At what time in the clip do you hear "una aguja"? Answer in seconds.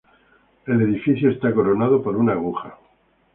2.15-2.75